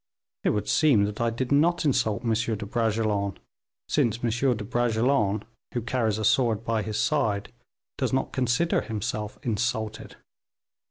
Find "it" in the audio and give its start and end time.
0.43-0.49